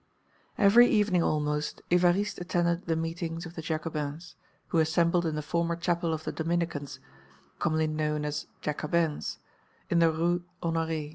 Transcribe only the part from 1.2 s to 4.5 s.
almost Évariste attended the meetings of the Jacobins,